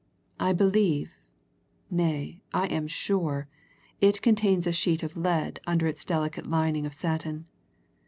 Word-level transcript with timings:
I 0.39 0.51
believe 0.51 1.11
nay, 1.91 2.41
I 2.55 2.65
am 2.65 2.87
sure, 2.87 3.47
it 3.99 4.23
contains 4.23 4.65
a 4.65 4.71
sheet 4.73 5.03
of 5.03 5.15
lead 5.15 5.59
under 5.67 5.85
its 5.85 6.03
delicate 6.03 6.47
lining 6.47 6.87
of 6.87 6.95
satin. 6.95 7.45